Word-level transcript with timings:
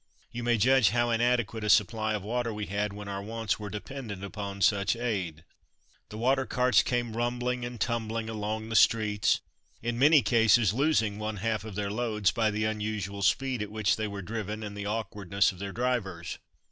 You 0.31 0.41
may 0.41 0.57
judge 0.57 0.89
how 0.89 1.11
inadequate 1.11 1.63
a 1.63 1.69
supply 1.69 2.15
of 2.15 2.23
water 2.23 2.51
we 2.51 2.65
had 2.65 2.91
when 2.91 3.07
our 3.07 3.21
wants 3.21 3.59
were 3.59 3.69
dependent 3.69 4.23
upon 4.23 4.61
such 4.61 4.95
aid. 4.95 5.43
The 6.09 6.17
water 6.17 6.47
carts 6.47 6.81
came 6.81 7.15
rumbling 7.15 7.63
and 7.63 7.79
tumbling 7.79 8.27
along 8.27 8.69
the 8.69 8.75
streets, 8.75 9.41
in 9.79 9.99
many 9.99 10.23
cases 10.23 10.73
losing 10.73 11.19
one 11.19 11.35
half 11.37 11.63
of 11.65 11.75
their 11.75 11.91
loads 11.91 12.31
by 12.31 12.49
the 12.49 12.65
unusual 12.65 13.21
speed 13.21 13.61
at 13.61 13.69
which 13.69 13.95
they 13.95 14.07
were 14.07 14.23
driven 14.23 14.63
and 14.63 14.75
the 14.75 14.87
awkwardness 14.87 15.51
of 15.51 15.59
their 15.59 15.71
drivers. 15.71 16.39